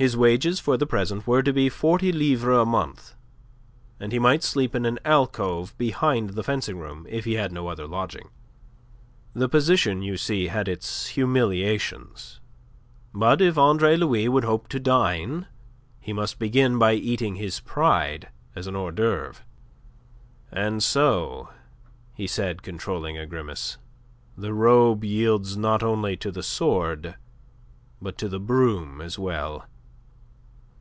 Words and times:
His 0.00 0.16
wages 0.16 0.58
for 0.60 0.78
the 0.78 0.86
present 0.86 1.26
were 1.26 1.42
to 1.42 1.52
be 1.52 1.68
forty 1.68 2.10
livres 2.10 2.56
a 2.62 2.64
month, 2.64 3.16
and 4.00 4.12
he 4.12 4.18
might 4.18 4.42
sleep 4.42 4.74
in 4.74 4.86
an 4.86 4.98
alcove 5.04 5.76
behind 5.76 6.30
the 6.30 6.42
fencing 6.42 6.78
room 6.78 7.06
if 7.10 7.26
he 7.26 7.34
had 7.34 7.52
no 7.52 7.68
other 7.68 7.86
lodging. 7.86 8.30
The 9.34 9.46
position, 9.46 10.00
you 10.00 10.16
see, 10.16 10.46
had 10.46 10.68
its 10.68 11.08
humiliations. 11.08 12.40
But, 13.12 13.42
if 13.42 13.58
Andre 13.58 13.94
Louis 13.94 14.26
would 14.26 14.44
hope 14.44 14.68
to 14.68 14.80
dine, 14.80 15.46
he 16.00 16.14
must 16.14 16.38
begin 16.38 16.78
by 16.78 16.94
eating 16.94 17.34
his 17.34 17.60
pride 17.60 18.28
as 18.56 18.66
an 18.66 18.76
hors 18.76 18.92
d'oeuvre. 18.92 19.42
"And 20.50 20.82
so," 20.82 21.50
he 22.14 22.26
said, 22.26 22.62
controlling 22.62 23.18
a 23.18 23.26
grimace, 23.26 23.76
"the 24.34 24.54
robe 24.54 25.04
yields 25.04 25.58
not 25.58 25.82
only 25.82 26.16
to 26.16 26.30
the 26.30 26.42
sword, 26.42 27.16
but 28.00 28.16
to 28.16 28.30
the 28.30 28.40
broom 28.40 29.02
as 29.02 29.18
well. 29.18 29.66